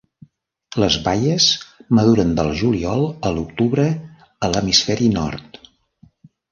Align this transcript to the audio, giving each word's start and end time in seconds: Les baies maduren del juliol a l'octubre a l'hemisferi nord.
Les 0.83 0.95
baies 1.07 1.49
maduren 1.99 2.33
del 2.41 2.51
juliol 2.63 3.07
a 3.31 3.35
l'octubre 3.37 3.87
a 4.49 4.53
l'hemisferi 4.53 5.13
nord. 5.21 5.67